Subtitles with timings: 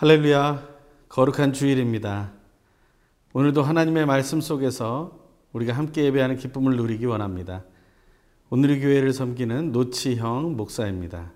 [0.00, 0.64] 할렐루야,
[1.08, 2.30] 거룩한 주일입니다.
[3.32, 5.18] 오늘도 하나님의 말씀 속에서
[5.52, 7.64] 우리가 함께 예배하는 기쁨을 누리기 원합니다.
[8.48, 11.32] 오늘의 교회를 섬기는 노치형 목사입니다.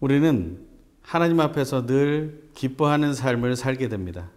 [0.00, 0.66] 우리는
[1.02, 4.30] 하나님 앞에서 늘 기뻐하는 삶을 살게 됩니다.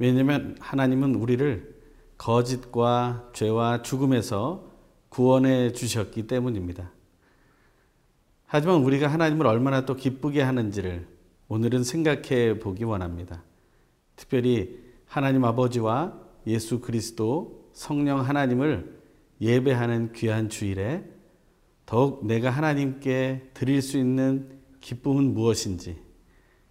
[0.00, 1.76] 왜냐하면 하나님은 우리를
[2.18, 4.68] 거짓과 죄와 죽음에서
[5.10, 6.90] 구원해 주셨기 때문입니다.
[8.46, 11.14] 하지만 우리가 하나님을 얼마나 또 기쁘게 하는지를
[11.48, 13.44] 오늘은 생각해 보기 원합니다.
[14.16, 19.00] 특별히 하나님 아버지와 예수 그리스도 성령 하나님을
[19.40, 21.04] 예배하는 귀한 주일에
[21.84, 25.96] 더욱 내가 하나님께 드릴 수 있는 기쁨은 무엇인지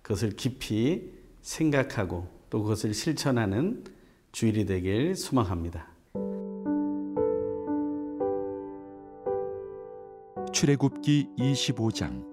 [0.02, 3.84] 그것을 깊이 생각하고 또 그것을 실천하는
[4.32, 5.88] 주일이 되길 소망합니다.
[10.52, 12.26] 출애굽기 25장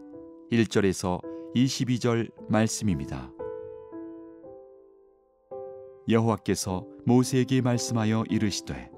[0.50, 3.30] 1절에서 22절 말씀입니다.
[6.08, 8.90] 여호와께서 모세에게 말씀하여 이르시되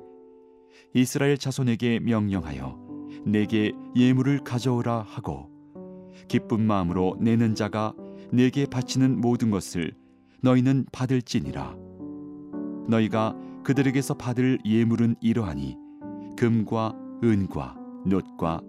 [0.95, 2.79] 이스라엘 자손에게 명령하여
[3.27, 5.51] 내게 예물을 가져오라 하고
[6.29, 7.95] 기쁜 마음으로 내는 자가
[8.33, 9.93] 내게 바치는 모든 것을
[10.41, 11.77] 너희는 받을지니라
[12.89, 15.77] 너희가 그들에게서 받을 예물은 이러하니
[16.37, 18.61] 금과 은과 놋과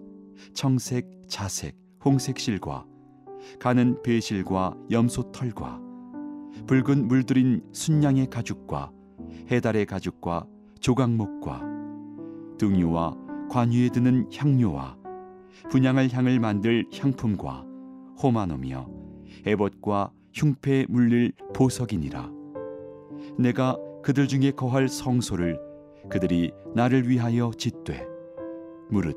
[0.54, 2.86] 청색 자색 홍색 실과
[3.58, 5.80] 가는 배실과 염소 털과
[6.66, 8.90] 붉은 물들인 순양의 가죽과
[9.50, 10.46] 해달의 가죽과
[10.80, 11.62] 조각목과
[12.58, 13.16] 등유와
[13.50, 14.96] 관유에 드는 향료와
[15.70, 17.64] 분양할 향을 만들 향품과
[18.22, 18.88] 호마노며
[19.44, 22.30] 에봇과 흉패에 물릴 보석이니라.
[23.38, 25.58] 내가 그들 중에 거할 성소를
[26.10, 28.06] 그들이 나를 위하여 짓되
[28.90, 29.16] 무릇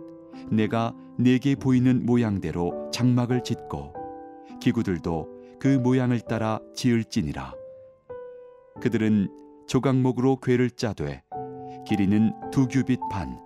[0.51, 3.98] 내가 내게 보이는 모양대로 장막을 짓고
[4.59, 5.27] 기구들도
[5.59, 7.53] 그 모양을 따라 지을지니라.
[8.81, 9.29] 그들은
[9.67, 11.23] 조각목으로 궤를 짜되
[11.87, 13.39] 길이는 두 규빗 반,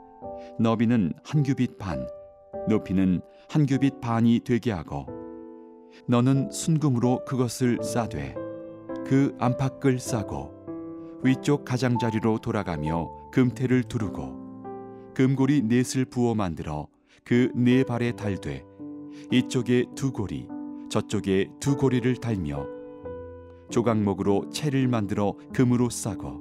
[0.59, 2.07] 너비는 한 규빗 반,
[2.67, 5.07] 높이는 한 규빗 반이 되게 하고
[6.07, 8.35] 너는 순금으로 그것을 싸되
[9.05, 16.87] 그 안팎을 싸고 위쪽 가장자리로 돌아가며 금태를 두르고 금고리 넷을 부어 만들어
[17.23, 18.65] 그 네 발에 달되
[19.31, 20.47] 이쪽에 두 고리
[20.93, 22.67] 저쪽에 두 고리를 달며
[23.71, 26.39] 조각목으로 채를 만들어 금으로 싸고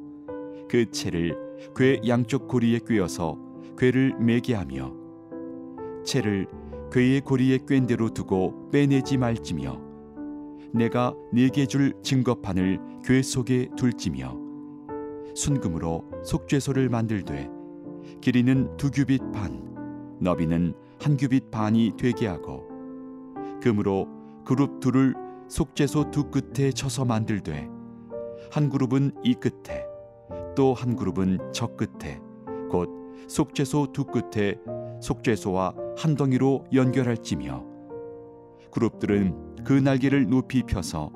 [0.68, 1.34] 그 채를
[1.74, 3.38] 괴 양쪽 고리에 꿰어서
[3.78, 4.92] 괴를 매게 하며
[6.04, 6.46] 채를
[6.92, 9.80] 괴의 고리에 꿰인 대로 두고 빼내지 말지며
[10.74, 14.36] 내가 네게 줄 증거판을 괴 속에 둘지며
[15.34, 17.48] 순금으로 속죄소를 만들되
[18.20, 22.68] 길이는 두 규빗 반 너비는 한 규빗 반이 되게 하고
[23.62, 25.14] 금으로 그룹 둘을
[25.48, 27.68] 속죄소 두 끝에 쳐서 만들되
[28.50, 29.86] 한 그룹은 이 끝에
[30.54, 32.20] 또 한 그룹은 저 끝에
[32.70, 32.90] 곧
[33.28, 34.56] 속죄소 두 끝에
[35.00, 37.64] 속죄소와 한 덩이로 연결할지며
[38.70, 41.10] 그룹들은 그 날개를 높이 펴서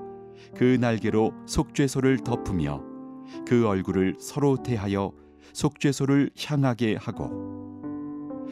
[0.55, 2.83] 그 날개로 속죄소를 덮으며
[3.47, 5.13] 그 얼굴을 서로 대하여
[5.53, 7.31] 속죄소를 향하게 하고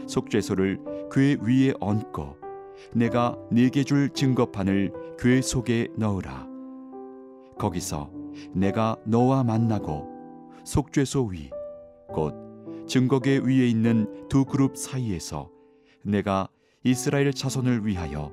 [0.07, 2.44] 속죄소를 그 위에 얹고
[2.95, 6.47] 내가 네게 줄 증거판을 궤 속에 넣으라.
[7.59, 8.11] 거기서
[8.53, 10.09] 내가 너와 만나고
[10.65, 11.51] 속죄소 위,
[12.09, 12.35] 곧
[12.87, 15.51] 증거계 위에 있는 두 그룹 사이에서
[16.03, 16.49] 내가
[16.83, 18.33] 이스라엘 자손을 위하여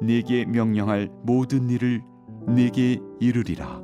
[0.00, 2.02] 네게 명령할 모든 일을
[2.46, 3.82] 네게 이르리라.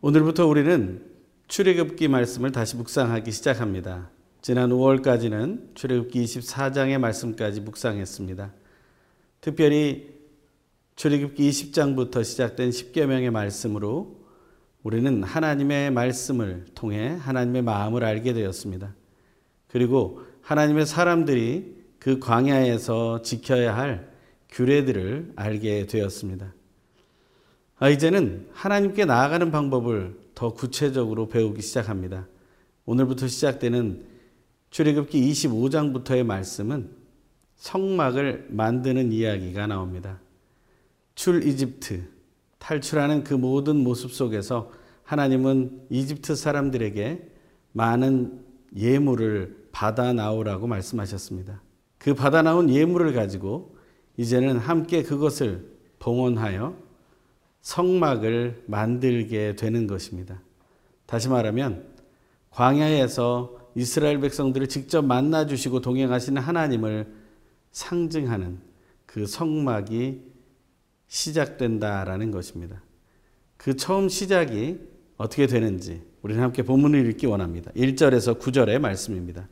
[0.00, 1.04] 오늘부터 우리는
[1.48, 4.10] 출애굽기 말씀을 다시 묵상하기 시작합니다.
[4.46, 8.52] 지난 5월까지는 출애굽기 24장의 말씀까지 묵상했습니다.
[9.40, 10.14] 특별히
[10.94, 14.24] 출애굽기 20장부터 시작된 10계명의 말씀으로
[14.84, 18.94] 우리는 하나님의 말씀을 통해 하나님의 마음을 알게 되었습니다.
[19.66, 24.12] 그리고 하나님의 사람들이 그 광야에서 지켜야 할
[24.50, 26.54] 규례들을 알게 되었습니다.
[27.80, 32.28] 아, 이제는 하나님께 나아가는 방법을 더 구체적으로 배우기 시작합니다.
[32.84, 34.14] 오늘부터 시작되는
[34.76, 36.90] 출애굽기 25장부터의 말씀은
[37.54, 40.20] 성막을 만드는 이야기가 나옵니다.
[41.14, 42.06] 출 이집트
[42.58, 44.70] 탈출하는 그 모든 모습 속에서
[45.02, 47.26] 하나님은 이집트 사람들에게
[47.72, 48.44] 많은
[48.76, 51.62] 예물을 받아 나오라고 말씀하셨습니다.
[51.96, 53.78] 그 받아 나온 예물을 가지고
[54.18, 55.70] 이제는 함께 그것을
[56.00, 56.76] 봉헌하여
[57.62, 60.42] 성막을 만들게 되는 것입니다.
[61.06, 61.86] 다시 말하면
[62.50, 67.06] 광야에서 이스라엘 백성들을 직접 만나 주시고 동행하시는 하나님을
[67.72, 68.58] 상징하는
[69.04, 70.22] 그 성막이
[71.06, 72.82] 시작된다라는 것입니다.
[73.58, 74.78] 그 처음 시작이
[75.18, 77.70] 어떻게 되는지 우리는 함께 본문을 읽기 원합니다.
[77.72, 79.46] 1절에서 9절의 말씀입니다.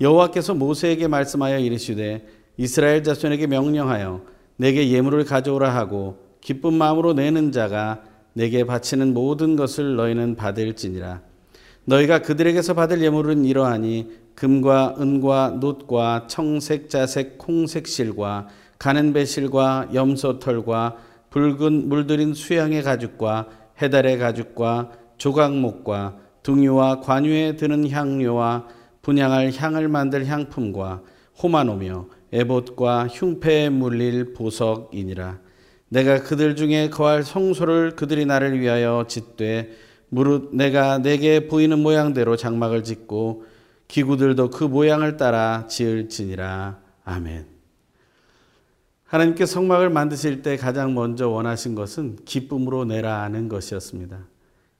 [0.00, 4.24] 여호와께서 모세에게 말씀하여 이르시되 이스라엘 자손에게 명령하여
[4.56, 8.02] 내게 예물을 가져오라 하고 기쁜 마음으로 내는 자가
[8.32, 11.33] 내게 바치는 모든 것을 너희는 받을지니라.
[11.86, 18.48] 너희가 그들에게서 받을 예물은 이러하니 금과 은과 놋과 청색, 자색, 콩색 실과
[18.78, 20.96] 가는 배실과 염소 털과
[21.30, 23.48] 붉은 물들인 수양의 가죽과
[23.80, 28.66] 해달의 가죽과 조각목과 둥이와 관유에 드는 향료와
[29.02, 31.02] 분양할 향을 만들 향품과
[31.42, 35.38] 호마노며 에봇과 흉패에 물릴 보석이니라.
[35.88, 39.70] 내가 그들 중에 거할 성소를 그들이 나를 위하여 짓되
[40.14, 43.46] 무릇 내가 내게 보이는 모양대로 장막을 짓고
[43.88, 46.78] 기구들도 그 모양을 따라 지을지니라.
[47.04, 47.46] 아멘.
[49.06, 54.28] 하나님께 성막을 만드실 때 가장 먼저 원하신 것은 기쁨으로 내라는 것이었습니다.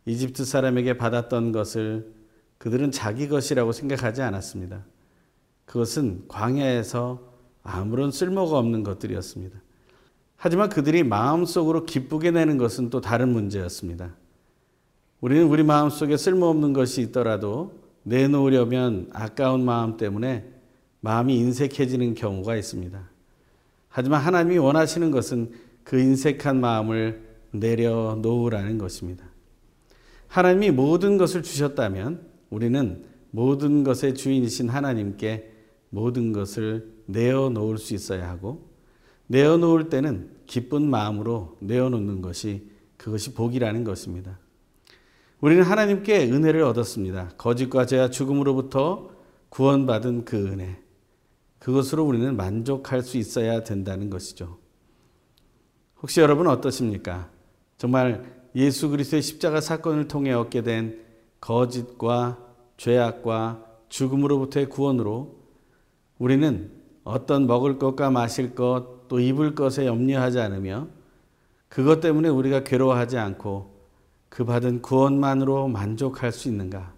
[0.07, 2.13] 이집트 사람에게 받았던 것을
[2.59, 4.85] 그들은 자기 것이라고 생각하지 않았습니다.
[5.65, 7.21] 그것은 광야에서
[7.65, 9.59] 아무런 쓸모가 없는 것들이었습니다.
[10.37, 14.15] 하지만 그들이 마음속으로 기쁘게 내는 것은 또 다른 문제였습니다.
[15.25, 17.73] 우리는 우리 마음 속에 쓸모없는 것이 있더라도
[18.03, 20.47] 내놓으려면 아까운 마음 때문에
[21.01, 23.09] 마음이 인색해지는 경우가 있습니다.
[23.89, 27.23] 하지만 하나님이 원하시는 것은 그 인색한 마음을
[27.53, 29.25] 내려놓으라는 것입니다.
[30.29, 35.51] 하나님이 모든 것을 주셨다면 우리는 모든 것의 주인이신 하나님께
[35.89, 38.69] 모든 것을 내어놓을 수 있어야 하고
[39.29, 42.69] 내어놓을 때는 기쁜 마음으로 내어놓는 것이
[42.99, 44.44] 그것이 복이라는 것입니다.
[45.45, 47.33] 우리는 하나님께 은혜를 얻었습니다.
[47.37, 49.11] 거짓과 죄와 죽음으로부터
[49.51, 50.81] 구원받은 그 은혜.
[51.59, 54.57] 그것으로 우리는 만족할 수 있어야 된다는 것이죠.
[56.01, 57.29] 혹시 여러분 어떠십니까?
[57.77, 58.25] 정말
[58.57, 61.05] 예수 그리스도의 십자가 사건을 통해 얻게 된
[61.43, 62.39] 거짓과
[62.79, 65.37] 죄악과 죽음으로부터의 구원으로
[66.17, 70.89] 우리는 어떤 먹을 것과 마실 것, 또 입을 것에 염려하지 않으며
[71.69, 73.74] 그것 때문에 우리가 괴로워하지 않고
[74.35, 76.93] 그 받은 구원만으로 만족할 수 있는가?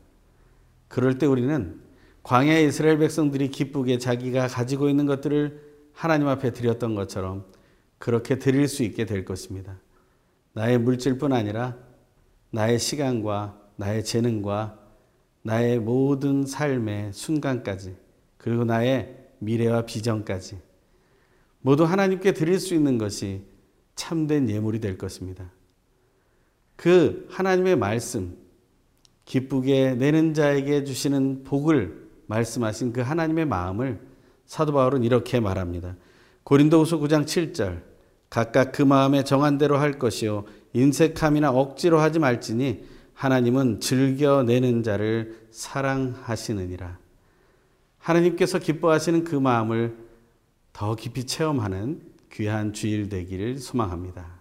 [0.88, 1.78] 그럴 때 우리는
[2.22, 5.60] 광야 이스라엘 백성들이 기쁘게 자기가 가지고 있는 것들을
[5.92, 7.44] 하나님 앞에 드렸던 것처럼
[7.98, 9.78] 그렇게 드릴 수 있게 될 것입니다.
[10.54, 11.76] 나의 물질뿐 아니라
[12.52, 14.78] 나의 시간과 나의 재능과
[15.42, 17.96] 나의 모든 삶의 순간까지
[18.38, 20.58] 그리고 나의 미래와 비전까지
[21.60, 23.42] 모두 하나님께 드릴 수 있는 것이
[23.94, 25.50] 참된 예물이 될 것입니다.
[26.76, 28.36] 그 하나님의 말씀,
[29.24, 34.00] 기쁘게 내는 자에게 주시는 복을 말씀하신 그 하나님의 마음을
[34.46, 35.96] 사도 바울은 이렇게 말합니다.
[36.44, 37.82] 고린도후서 9장 7절
[38.30, 42.84] 각각 그 마음에 정한 대로 할 것이요 인색함이나 억지로 하지 말지니
[43.14, 46.98] 하나님은 즐겨 내는 자를 사랑하시느니라.
[47.98, 49.96] 하나님께서 기뻐하시는 그 마음을
[50.72, 54.35] 더 깊이 체험하는 귀한 주일 되기를 소망합니다.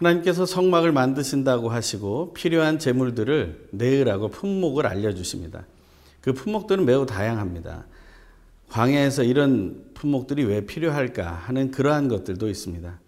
[0.00, 5.66] 하나님께서 성막을 만드신다고 하시고 필요한 재물들을 내으라고 품목을 알려주십니다.
[6.22, 7.86] 그 품목들은 매우 다양합니다.
[8.70, 12.98] 광야에서 이런 품목들이 왜 필요할까 하는 그러한 것들도 있습니다.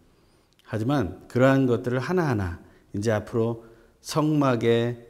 [0.65, 2.61] 하지만 그러한 것들을 하나하나
[2.95, 3.65] 이제 앞으로
[4.03, 5.07] 성막의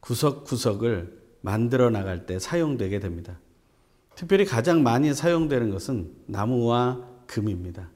[0.00, 3.38] 구석구석을 만들어 나갈 때 사용되게 됩니다.
[4.16, 7.88] 특별히 가장 많이 사용되는 것은 나무와 금입니다.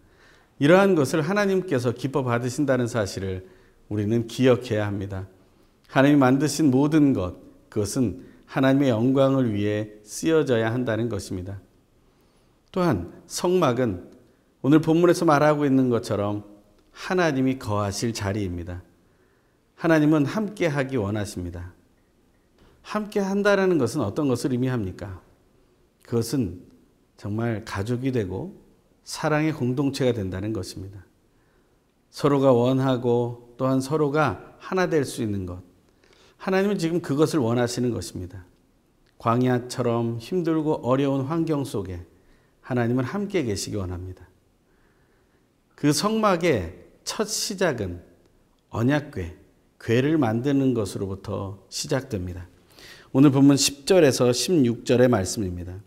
[0.58, 3.46] 이러한 것을 하나님께서 기뻐 받으신다는 사실을
[3.88, 5.28] 우리는 기억해야 합니다.
[5.88, 7.36] 하나님이 만드신 모든 것,
[7.68, 11.60] 그것은 하나님의 영광을 위해 쓰여져야 한다는 것입니다.
[12.72, 14.10] 또한 성막은
[14.62, 16.44] 오늘 본문에서 말하고 있는 것처럼
[16.90, 18.82] 하나님이 거하실 자리입니다.
[19.74, 21.74] 하나님은 함께 하기 원하십니다.
[22.82, 25.20] 함께 한다라는 것은 어떤 것을 의미합니까?
[26.04, 26.62] 그것은
[27.16, 28.65] 정말 가족이 되고
[29.06, 31.06] 사랑의 공동체가 된다는 것입니다.
[32.10, 35.62] 서로가 원하고 또한 서로가 하나 될 수 있는 것.
[36.36, 38.44] 하나님은 지금 그것을 원하시는 것입니다.
[39.18, 42.04] 광야처럼 힘들고 어려운 환경 속에
[42.60, 44.28] 하나님은 함께 계시기 원합니다.
[45.76, 48.02] 그 성막의 첫 시작은
[48.70, 49.36] 언약궤,
[49.80, 52.48] 궤를 만드는 것으로부터 시작됩니다.
[53.12, 55.80] 오늘 본문 10절에서 16절의 말씀입니다.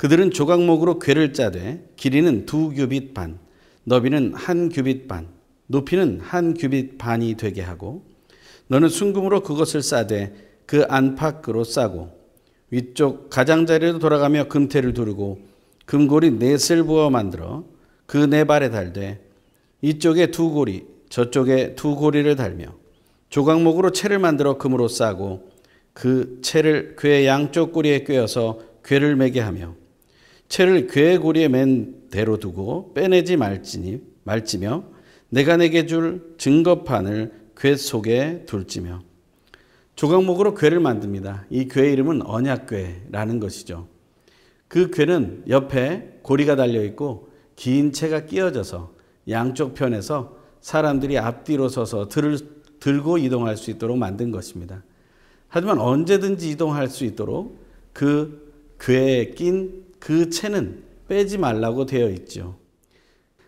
[0.00, 3.38] 그들은 조각목으로 궤를 짜되 길이는 두 규빗 반,
[3.84, 5.28] 너비는 한 규빗 반,
[5.66, 8.06] 높이는 한 규빗 반이 되게 하고
[8.68, 10.32] 너는 순금으로 그것을 싸되
[10.64, 12.08] 그 안팎으로 싸고
[12.70, 15.40] 위쪽 가장자리로 돌아가며 금태를 두르고
[15.84, 17.64] 금고리 넷을 부어 만들어
[18.06, 19.20] 그 네 발에 달되
[19.82, 22.74] 이쪽에 두 고리 저쪽에 두 고리를 달며
[23.28, 25.50] 조각목으로 채를 만들어 금으로 싸고
[25.92, 29.78] 그 채를 괴 양쪽 꼬리에 꿰어서 괴를 매게 하며
[30.50, 34.84] 채를 괴 고리에 맨 대로 두고 빼내지 말지니 말지며
[35.30, 39.00] 내가 내게 줄 증거판을 괴 속에 둘지며
[39.94, 41.46] 조각목으로 괴를 만듭니다.
[41.50, 43.86] 이괴 이름은 언약괴라는 것이죠.
[44.66, 48.92] 그 괴는 옆에 고리가 달려 있고 긴 채가 끼어져서
[49.28, 52.38] 양쪽 편에서 사람들이 앞뒤로 서서 들을,
[52.80, 54.82] 들고 이동할 수 있도록 만든 것입니다.
[55.46, 57.58] 하지만 언제든지 이동할 수 있도록
[57.92, 62.56] 그 괴에 낀 그 채는 빼지 말라고 되어 있죠.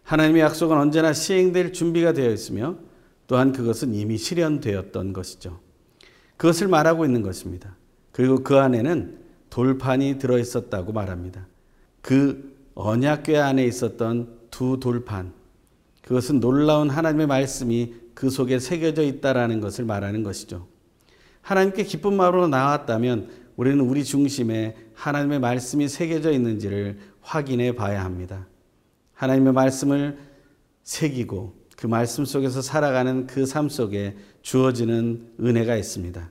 [0.04, 2.76] 하나님의 약속은 언제나 시행될 준비가 되어 있으며
[3.26, 5.58] 또한 그것은 이미 실현되었던 것이죠.
[6.36, 7.76] 그것을 말하고 있는 것입니다.
[8.12, 9.18] 그리고 그 안에는
[9.48, 11.46] 돌판이 들어 있었다고 말합니다.
[12.00, 15.32] 그 언약궤 안에 있었던 두 돌판,
[16.02, 20.66] 그것은 놀라운 하나님의 말씀이 그 속에 새겨져 있다라는 것을 말하는 것이죠.
[21.40, 23.30] 하나님께 기쁜 마음으로 나왔다면
[23.62, 28.48] 우리는 우리 중심에 하나님의 말씀이 새겨져 있는지를 확인해 봐야 합니다.
[29.14, 30.18] 하나님의 말씀을
[30.82, 36.28] 새기고 그 말씀 속에서 살아가는 그 삶 속에 주어지는 은혜가 있습니다.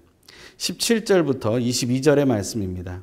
[0.57, 3.01] 17절부터 22절의 말씀입니다.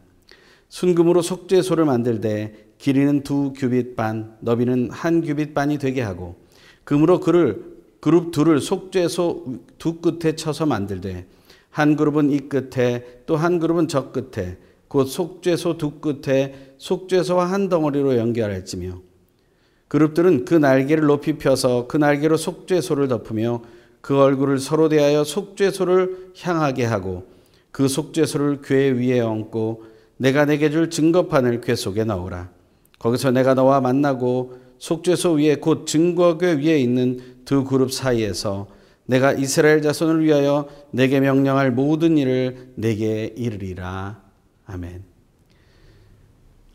[0.68, 6.36] 순금으로 속죄소를 만들되 길이는 두 규빗 반, 너비는 한 규빗 반이 되게 하고
[6.84, 11.26] 금으로 그를 그룹 둘을 속죄소 두 끝에 쳐서 만들되
[11.70, 14.56] 한 그룹은 이 끝에 또 한 그룹은 저 끝에
[14.88, 19.00] 곧 속죄소 두 끝에 속죄소와 한 덩어리로 연결할지며
[19.88, 23.62] 그룹들은 그 날개를 높이 펴서 그 날개로 속죄소를 덮으며
[24.00, 27.26] 그 얼굴을 서로 대하여 속죄소를 향하게 하고
[27.70, 29.84] 그 속죄소를 궤 위에 얹고
[30.16, 32.50] 내가 내게 줄 증거판을 궤 속에 넣으라.
[32.98, 38.66] 거기서 내가 너와 만나고 속죄소 위에 곧 증거궤 위에 있는 두 그룹 사이에서
[39.08, 44.22] 내가 이스라엘 자손을 위하여 내게 명령할 모든 일을 내게 이르리라.
[44.66, 45.02] 아멘.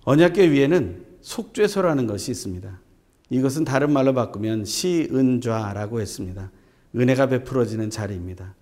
[0.03, 2.81] 언약궤 위에는 속죄소라는 것이 있습니다.
[3.29, 6.51] 이것은 다른 말로 바꾸면 시은좌라고 했습니다.
[6.95, 8.55] 은혜가 베풀어지는 자리입니다.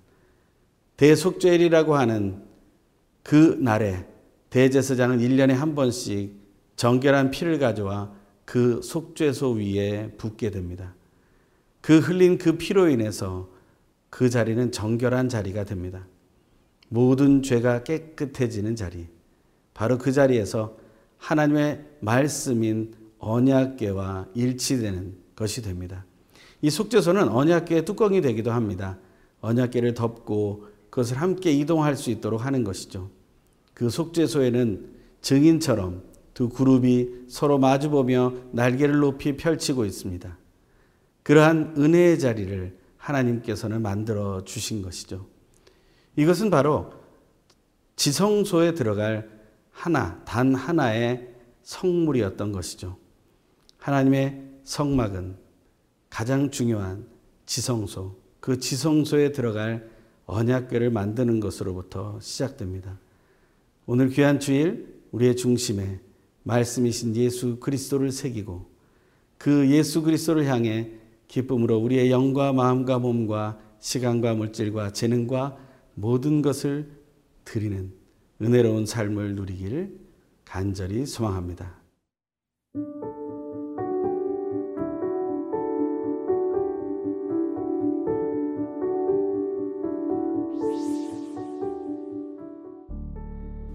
[0.98, 2.44] 대속죄일이라고 하는
[3.24, 4.06] 그 날에
[4.50, 6.36] 대제사장은 1년에 한 번씩
[6.76, 8.12] 정결한 피를 가져와
[8.44, 10.94] 그 속죄소 위에 붓게 됩니다.
[11.80, 13.50] 그 흘린 그 피로 인해서
[14.12, 16.06] 그 자리는 정결한 자리가 됩니다.
[16.90, 19.08] 모든 죄가 깨끗해지는 자리.
[19.74, 20.78] 바로 그 자리에서
[21.18, 26.06] 하나님의 말씀인 언약계와 일치되는 것이 됩니다.
[26.62, 29.00] 이 속죄소는 언약계의 뚜껑이 되기도 합니다.
[29.40, 33.10] 언약계를 덮고 그것을 함께 이동할 수 있도록 하는 것이죠.
[33.74, 34.92] 그 속죄소에는
[35.22, 36.04] 증인처럼
[36.34, 40.38] 두 그룹이 서로 마주보며 날개를 높이 펼치고 있습니다.
[41.24, 45.28] 그러한 은혜의 자리를 하나님께서는 만들어 주신 것이죠.
[46.16, 46.94] 이것은 바로
[47.96, 49.30] 지성소에 들어갈
[49.72, 51.30] 하나, 단 하나의
[51.64, 52.98] 성물이었던 것이죠.
[53.78, 55.38] 하나님의 성막은
[56.10, 57.08] 가장 중요한
[57.46, 59.90] 지성소, 그 지성소에 들어갈
[60.26, 63.00] 언약궤를 만드는 것으로부터 시작됩니다.
[63.86, 66.00] 오늘 귀한 주일 우리의 중심에
[66.44, 68.70] 말씀이신 예수 그리스도를 새기고
[69.38, 71.01] 그 예수 그리스도를 향해
[71.32, 75.56] 기쁨으로 우리의 영과 마음과 몸과 시간과 물질과 재능과
[75.96, 76.92] 모든 것을
[77.46, 77.94] 드리는
[78.42, 79.96] 은혜로운 삶을 누리기를
[80.44, 81.80] 간절히 소망합니다.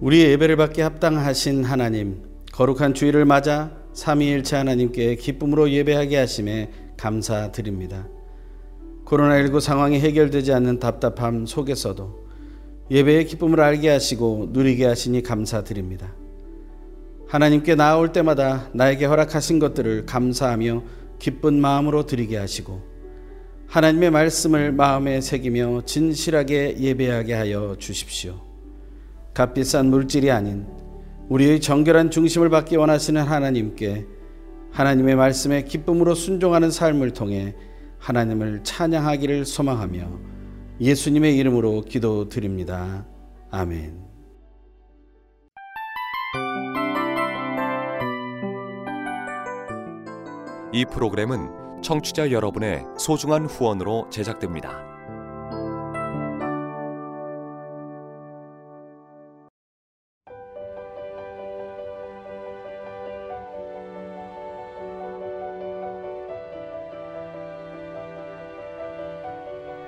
[0.01, 2.23] 우리의 예배를 받기 합당하신 하나님,
[2.53, 8.09] 거룩한 주일을 맞아 삼위일체 하나님께 기쁨으로 예배하게 하심에 감사드립니다.
[9.05, 12.27] 코로나19 상황이 해결되지 않는 답답함 속에서도
[12.91, 16.15] 예배의 기쁨을 알게 하시고 누리게 하시니 감사드립니다.
[17.29, 20.83] 하나님께 나아올 때마다 나에게 허락하신 것들을 감사하며
[21.19, 22.83] 기쁜 마음으로 드리게 하시고
[23.67, 28.41] 하나님의 말씀을 마음에 새기며 진실하게 예배하게 하여 주십시오.
[29.35, 30.67] 값비싼 물질이 아닌
[31.29, 34.07] 우리의 정결한 중심을 받기 원하시는 하나님께
[34.77, 37.55] 하나님의 말씀에 기쁨으로 순종하는 삶을 통해
[37.99, 40.07] 하나님을 찬양하기를 소망하며
[40.83, 43.07] 예수님의 이름으로 기도드립니다.
[43.51, 44.05] 아멘.
[50.75, 54.96] 이 프로그램은 청취자 여러분의 소중한 후원으로 제작됩니다.